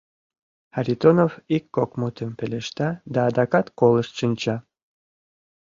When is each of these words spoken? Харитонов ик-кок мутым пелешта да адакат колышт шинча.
Харитонов 0.73 1.31
ик-кок 1.55 1.91
мутым 1.99 2.29
пелешта 2.37 2.89
да 3.13 3.19
адакат 3.29 3.67
колышт 3.79 4.13
шинча. 4.19 4.55